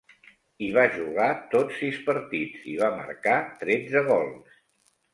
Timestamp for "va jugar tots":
0.77-1.77